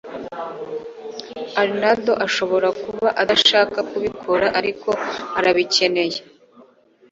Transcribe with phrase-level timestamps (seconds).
[1.61, 4.89] Arnaud ashobora kuba adashaka kubikora, ariko
[5.37, 6.19] arabikeneye.